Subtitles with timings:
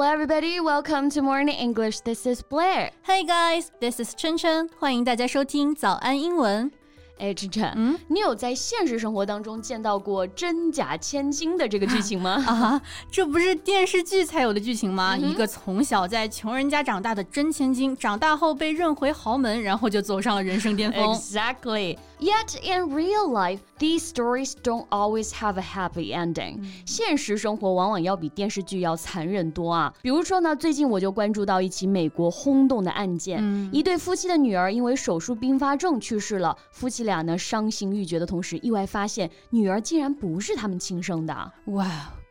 [0.00, 0.58] Hello, everybody.
[0.60, 2.00] Welcome to Morning English.
[2.00, 2.90] This is Blair.
[3.06, 6.72] Hey guys, this is Chen Chen.，欢迎大家收听早安英文。
[7.18, 12.42] 哎，晨晨，嗯，你有在现实生活当中见到过真假千金的这个剧情吗？
[12.48, 12.80] 啊，
[13.12, 15.14] 这不是电视剧才有的剧情吗？
[15.18, 21.14] 一个从小在穷人家长大的真千金，长大后被认回豪门，然后就走上了人生巅峰。
[21.14, 21.98] Exactly.
[22.19, 26.63] Yet in real life, these stories don't always have a happy ending.
[26.85, 29.93] 现实生活往往要比电视剧要残忍多啊。
[30.01, 41.51] 比如说呢，最近我就关注到一起美国轰动的案件，一对夫妻的女儿因为手术并发症去世了，夫妻俩呢伤心欲绝的同时，意外发现女儿竟然不是他们亲生的。
[41.65, 41.85] Wow.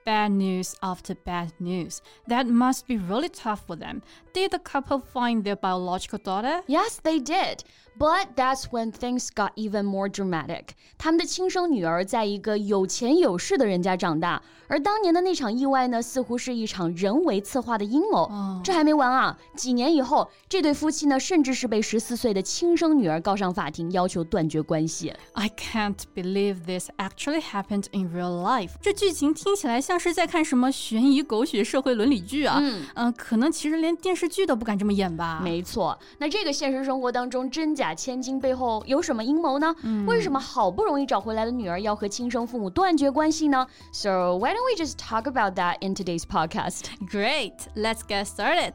[0.05, 2.01] Bad news after bad news.
[2.29, 4.03] That must be really tough for them.
[4.35, 6.63] Did the couple find their biological daughter?
[6.67, 7.61] Yes, they did.
[7.97, 10.71] But that's when things got even more dramatic.
[10.99, 18.25] 他们的亲生女儿在一个有钱有势的人家长大，而当年的那场意外呢，似乎是一场人为策划的阴谋。
[18.25, 18.65] Oh.
[18.65, 19.39] 这还没完啊！
[19.55, 25.15] 几年以后，这对夫妻呢，甚至是被十四岁的亲生女儿告上法庭，要求断绝关系。
[25.35, 28.71] I can't believe this actually happened in real life.
[28.83, 32.59] 这剧情听起来像是在看什么悬疑狗血社会伦理剧啊！
[32.61, 35.41] 嗯嗯、呃，可能其实连电视剧都不敢这么演吧？
[35.41, 37.85] 没错，那这个现实生活当中真假。
[37.97, 39.73] 千金背后有什么阴谋呢？
[40.09, 43.65] 为什么好不容易找回来的女儿要和亲生父母断绝关系呢？
[43.93, 46.87] So why don't we just talk about that in today's podcast?
[47.09, 48.75] Great, let's get started.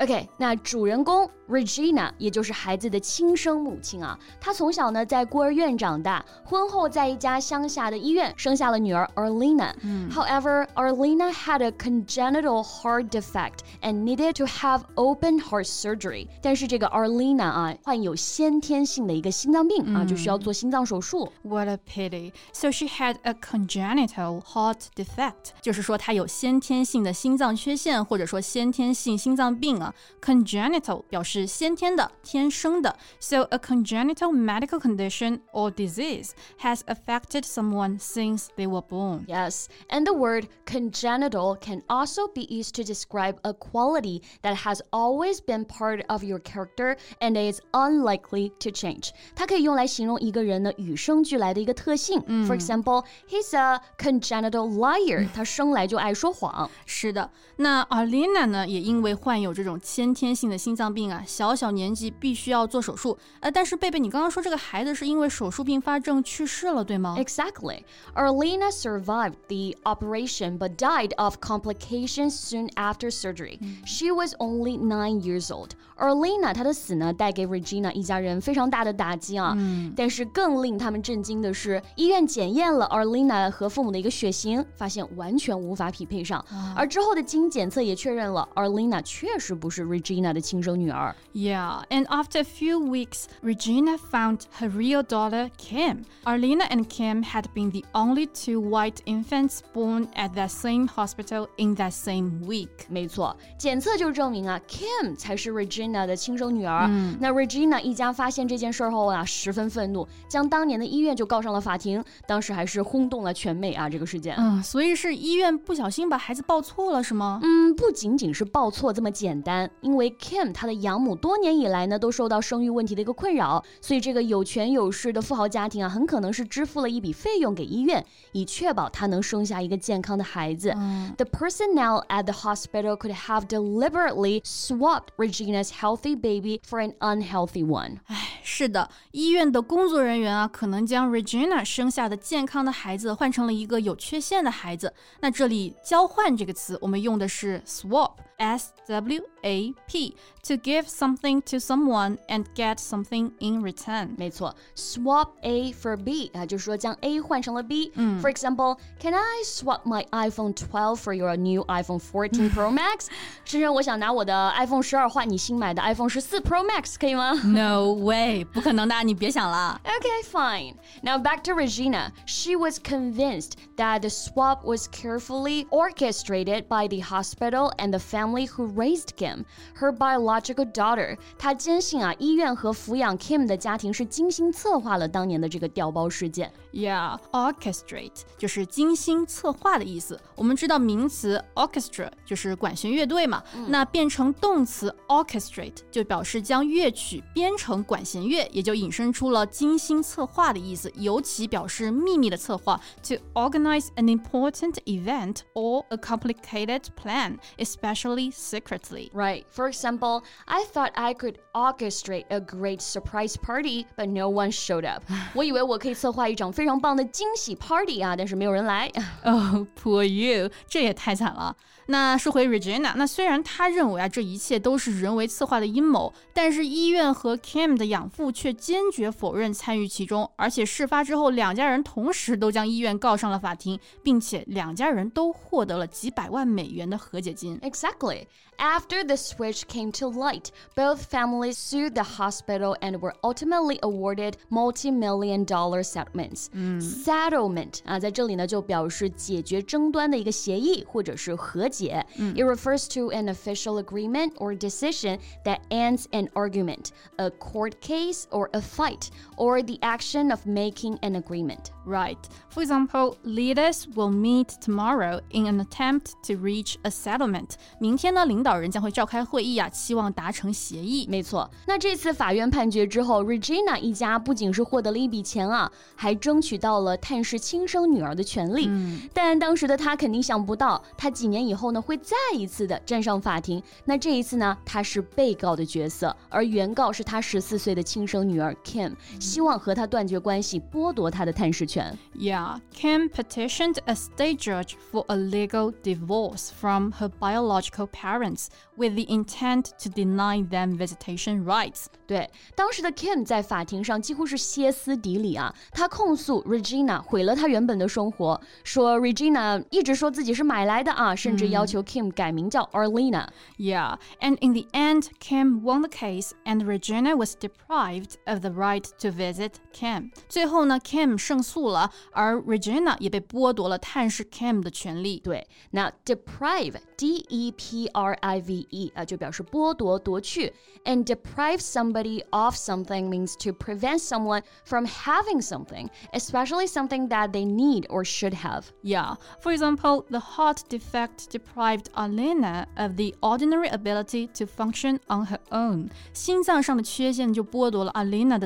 [0.00, 15.64] OK，那主人公 Regina，也就是孩子的亲生母亲啊，她从小呢在孤儿院长大，婚后在一家乡下的医院生下了女儿 Arlena。However, Arlena had a congenital heart defect and needed to have open heart
[15.64, 16.28] surgery。
[16.42, 21.32] 但是这个 Arlena 啊，患有先天性的一个心脏病啊，就需要做心脏手术。
[21.40, 22.32] What a pity!
[22.52, 29.86] So she had a congenital heart defect，就是说她有先天性的心脏缺陷，或者说先天性心脏病啊。
[30.21, 39.25] congenital 表示先天的、天生的，so a congenital medical condition or disease has affected someone since they were born.
[39.27, 44.81] Yes, and the word congenital can also be used to describe a quality that has
[44.91, 49.11] always been part of your character and is unlikely to change.
[49.35, 52.21] 它可以用来形容一个人呢与生俱来的一个特性。
[52.27, 55.27] 嗯、For example, he's a congenital liar.
[55.33, 56.69] 他生来就爱说谎。
[56.85, 63.17] 是的，那 Arlena 呢也因为患有这种先天性的心脏病啊，小小年纪必须要做手术。
[63.39, 67.83] 呃，但是贝贝，你刚刚说这个孩子是因为手术并发症去世了，对吗？Exactly.
[68.13, 73.59] Arlena survived the operation but died of complications soon after surgery.
[73.85, 75.71] She was only nine years old.
[75.97, 79.57] Arlena 她的死呢，带给 Regina 一家人非常大的打击啊。
[79.95, 86.43] 但是更令他们震惊的是，医院检验了 Arlena 和父母的一个血型，发现完全无法匹配上。
[86.75, 91.14] 而之后的基因检测也确认了 Arlena 确实不是 Regina 的亲生女儿。
[91.32, 96.04] Yeah, and after a few weeks, Regina found her real daughter Kim.
[96.24, 101.46] Arlena and Kim had been the only two white infants born at that same hospital
[101.56, 102.86] in that same week.
[102.88, 106.86] 没错，检测就证明啊，Kim 才是 Regina 的亲生女儿。
[106.88, 112.02] 嗯、那 Regina 一家发现这件事后啊，十分愤怒，将当年的医院就告上了法庭。
[112.26, 114.34] 当时还是轰动了全美啊，这个事件。
[114.36, 117.38] 嗯，所以是医院不小心把孩子报错了，是吗？
[117.42, 119.49] 嗯，不仅仅是报错这么简单，
[119.81, 130.69] 因为 Kim 她的养母多年以来呢都受到生育问题的一个困扰，所以这个有权有势的富豪家庭啊，很可能是支付了一笔费用给医院，以确保她能生下一个健康的孩子。
[131.17, 137.97] The personnel at the hospital could have deliberately swapped Regina's healthy baby for an unhealthy one。
[138.07, 144.93] 唉，是的，医院的工作人员啊，可能将 Regina 生下的健康的孩子换成了一个有缺陷的孩子。
[145.19, 148.11] 那这里交换这个词，我们用的是 swap。
[148.40, 154.14] S W A P to give something to someone and get something in return。
[154.18, 157.90] 没错，swap A for B 啊，就是说将 A 换成了 B。
[157.94, 163.06] 嗯，For example, can I swap my iPhone 12 for your new iPhone 14 Pro Max？
[163.46, 167.32] 深深，我想拿我的 iPhone 十二换你新买的 iPhone 十四 Pro Max，可以吗？
[167.42, 169.80] No way，不可能的，你别想了。
[169.84, 170.74] Okay, fine.
[171.02, 172.12] Now back to Regina.
[172.26, 178.26] She was convinced that the swap was carefully orchestrated by the hospital and the family
[178.30, 179.44] family who raised Kim,
[179.78, 181.16] her biological daughter。
[181.38, 186.52] 他坚信啊，医院和抚养 Kim 的家庭是精心策划了当年的这个调包事件。
[186.72, 190.20] Yeah, orchestrate 就是精心策划的意思。
[190.34, 202.78] 我们知道名词 orchestra 就是管弦乐队嘛，那变成动词 orchestrate 就表示将乐曲编成管弦乐，也就引申出了精心策划的意思，尤其表示秘密的策划。
[203.04, 209.10] To organize an important event or a complicated plan, especially secretly.
[209.12, 209.44] Right.
[209.50, 214.86] For example, I thought I could orchestrate a great surprise party, but no one showed
[214.86, 215.02] up.
[215.34, 218.90] 我以为我可以策划一场非常棒的惊喜 party 啊，但是没有人来。
[219.24, 221.56] Oh, poor you，这也太惨了。
[221.91, 237.59] 那说回 Regina，那虽然他认为啊这一切都是人为策划的阴谋，但是医院和 Kim 的养父却坚决否认参与其中，而且事发之后，两家人同时都将医院告上了法庭，并且两家人都获得了几百万美元的和解金。
[237.59, 238.25] Exactly.
[238.60, 244.38] After the switch came to light, both families sued the hospital and were ultimately awarded
[244.48, 246.48] multi-million dollar settlements.
[246.80, 252.02] Settlement 啊，在这里呢就表示解决争端的一个协议或者是和解。
[252.16, 258.48] It refers to an official agreement or decision that ends an argument, a court case or
[258.54, 261.72] a fight, or the action of making an agreement.
[261.84, 262.16] Right.
[262.48, 267.56] For example, leaders will meet tomorrow in an attempt to reach a settlement.
[267.78, 271.06] 明天呢，领导 人将会召开会议啊，期望达成协议。
[271.08, 278.66] 没错，那这次法院判决之后，Regina 一家不仅是获得了一笔钱啊，还争取到了探视亲生女儿的权利。
[278.68, 283.62] 嗯但当时的他肯定想不到，他几年以后呢会再一次的站上法庭。
[283.84, 291.96] 那这一次呢，他是被告的角色，而原告是他十四岁的亲生女儿 Kim，希望和他断绝关系，剥夺他的探视权。
[292.14, 298.39] Yeah, Kim petitioned a state judge for a legal divorce from her biological parents
[298.76, 301.86] with the intent to deny them visitation rights.
[302.06, 313.26] 对，当时的 Kim 在法庭上几乎是歇斯底里啊，他控诉 Regina 毁了他原本的生活，说 Regina 一直说自己是买来的啊，甚至要求 Kim 改名叫 Arlena。
[313.58, 318.50] Yeah, and in the end, Kim won the case and Regina was deprived of the
[318.50, 320.10] right to visit Kim.
[320.28, 325.18] 最后呢，Kim 胜诉了，而 Regina 也被剥夺了探视 Kim 的权利。
[325.18, 330.53] 对，那 deprive d e p r R-I-V-E 啊，就表示剥夺、夺去。
[330.83, 337.45] And deprive somebody of something means to prevent someone from having something, especially something that they
[337.45, 338.63] need or should have.
[338.83, 339.17] Yeah.
[339.41, 345.39] For example, the heart defect deprived Arlena of the ordinary ability to function on her
[345.51, 345.89] own.
[346.13, 348.39] 心脏上的缺陷就剥夺了 Arlena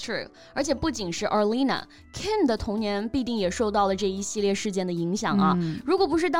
[0.00, 0.28] true.
[0.54, 2.46] 而且不仅是 Arlena，Ken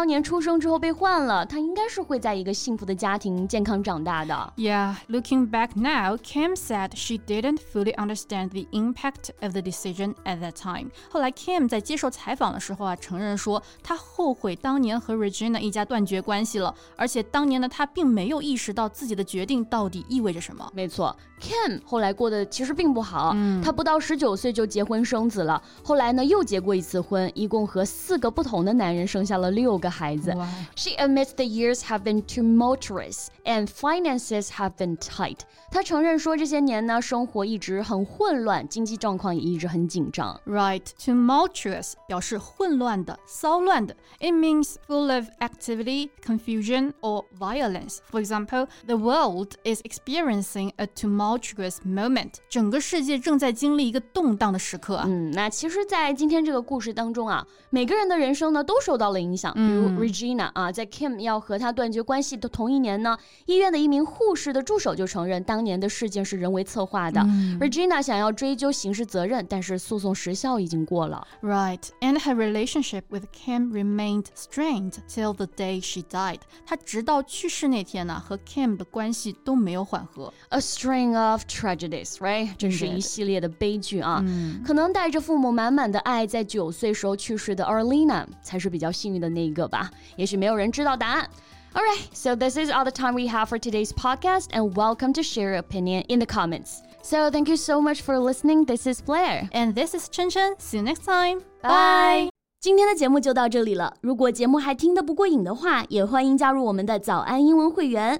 [0.05, 4.53] 年出生之后被换了，他应该是会在一个幸福的家庭健康长大的。
[4.57, 10.41] Yeah, looking back now, Kim said she didn't fully understand the impact of the decision at
[10.41, 10.91] that time.
[11.11, 20.71] 后来 Kim 在接受采访的时候啊，承认说她后悔当年和 Regina 一家断绝关系了，而且当年的她并没有意识到自己的决定到底意味着什么。
[20.75, 30.32] 没错，Kim 后来过得其实并不好，他不到十九岁就结婚生子了，后来呢又结过一次婚，一共和四个不同的男人生下了六个孩子。
[30.36, 35.40] 哇 She admits the years have been tumultuous and finances have been tight。
[35.72, 40.40] 她承认说这些年呢生活一直很混乱，经济状况也一直很紧张。
[40.46, 43.96] Right, tumultuous 表示混乱的、骚乱的。
[44.20, 47.98] It means full of activity, confusion, or violence.
[48.12, 52.36] For example, the world is experiencing a tumultuous moment.
[52.50, 55.06] 整个世界正在经历一个动荡的时刻啊。
[55.08, 59.54] 嗯，那其实，在今天这个故事当中啊，每个人的人生呢都受到了影响。
[59.54, 67.21] 比如 Regina 啊，在 Kim 要和他断绝关系的同一年呢，医院的一名护士的助手就承认当年的事件是人为策划的。
[67.61, 71.27] Regina 想要追究刑事责任，但是诉讼时效已经过了。
[71.43, 76.41] Right, and her relationship with Kim remained strained till the day she died.
[76.67, 80.33] 她直到去世那天呢，和 Kim 的关系都没有缓和。
[80.51, 82.51] A string of tragedies, right？
[82.57, 84.25] 这是一系列的悲剧啊。
[84.65, 89.90] 可能带着父母满满的爱，在九岁时候去世的 Arlena 才是比较幸运的那一个吧。
[90.16, 91.30] 也许没有人知道答案。
[91.74, 95.22] All right, so this is all the time we have for today's podcast, and welcome to
[95.22, 96.80] share your opinion in the comments.
[97.04, 98.66] So thank you so much for listening.
[98.66, 99.48] This is Blair.
[99.52, 100.56] And this is Chen Chen.
[100.58, 101.42] See you next time.
[101.62, 102.30] Bye.
[102.60, 103.94] 今天的节目就到这里了。
[104.02, 108.20] 如果节目还听得不过瘾的话，也欢迎加入我们的早安英文会员。